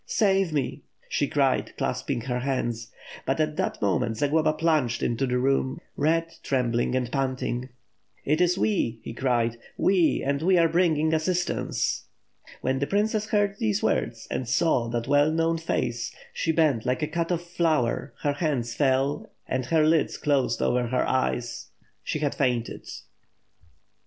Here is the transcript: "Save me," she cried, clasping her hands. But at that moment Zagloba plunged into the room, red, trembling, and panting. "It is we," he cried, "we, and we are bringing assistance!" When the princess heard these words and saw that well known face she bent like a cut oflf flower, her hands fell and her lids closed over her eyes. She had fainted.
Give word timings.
"Save 0.07 0.51
me," 0.51 0.81
she 1.09 1.27
cried, 1.27 1.77
clasping 1.77 2.21
her 2.21 2.39
hands. 2.39 2.91
But 3.23 3.39
at 3.39 3.55
that 3.57 3.79
moment 3.83 4.17
Zagloba 4.17 4.53
plunged 4.53 5.03
into 5.03 5.27
the 5.27 5.37
room, 5.37 5.79
red, 5.95 6.33
trembling, 6.41 6.95
and 6.95 7.11
panting. 7.11 7.69
"It 8.25 8.41
is 8.41 8.57
we," 8.57 8.99
he 9.03 9.13
cried, 9.13 9.59
"we, 9.77 10.23
and 10.25 10.41
we 10.41 10.57
are 10.57 10.67
bringing 10.67 11.13
assistance!" 11.13 12.05
When 12.61 12.79
the 12.79 12.87
princess 12.87 13.27
heard 13.29 13.59
these 13.59 13.83
words 13.83 14.27
and 14.31 14.49
saw 14.49 14.87
that 14.87 15.07
well 15.07 15.29
known 15.31 15.59
face 15.59 16.11
she 16.33 16.51
bent 16.51 16.83
like 16.83 17.03
a 17.03 17.07
cut 17.07 17.29
oflf 17.29 17.41
flower, 17.41 18.15
her 18.23 18.33
hands 18.33 18.73
fell 18.73 19.31
and 19.47 19.67
her 19.67 19.85
lids 19.85 20.17
closed 20.17 20.63
over 20.63 20.87
her 20.87 21.07
eyes. 21.07 21.67
She 22.03 22.17
had 22.17 22.33
fainted. 22.33 22.89